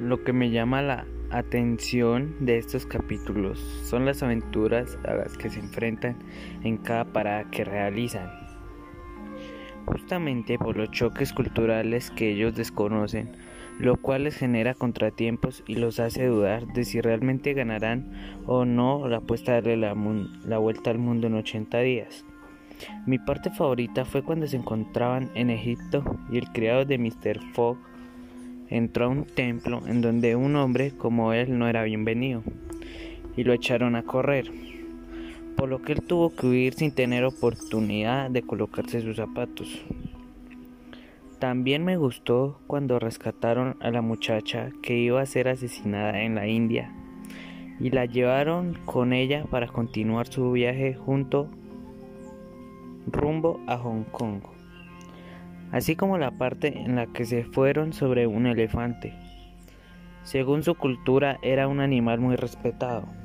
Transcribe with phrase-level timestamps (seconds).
[0.00, 5.50] lo que me llama la atención de estos capítulos son las aventuras a las que
[5.50, 6.16] se enfrentan
[6.64, 8.30] en cada parada que realizan.
[9.84, 13.30] Justamente por los choques culturales que ellos desconocen,
[13.78, 18.12] lo cual les genera contratiempos y los hace dudar de si realmente ganarán
[18.46, 19.94] o no la apuesta de darle la,
[20.44, 22.24] la vuelta al mundo en 80 días.
[23.06, 27.40] Mi parte favorita fue cuando se encontraban en Egipto y el criado de Mr.
[27.52, 27.78] Fogg
[28.70, 32.42] entró a un templo en donde un hombre como él no era bienvenido
[33.36, 34.50] y lo echaron a correr,
[35.56, 39.84] por lo que él tuvo que huir sin tener oportunidad de colocarse sus zapatos.
[41.38, 46.46] También me gustó cuando rescataron a la muchacha que iba a ser asesinada en la
[46.46, 46.92] India
[47.80, 51.48] y la llevaron con ella para continuar su viaje junto
[53.06, 54.42] rumbo a Hong Kong,
[55.72, 59.14] así como la parte en la que se fueron sobre un elefante.
[60.22, 63.19] Según su cultura era un animal muy respetado.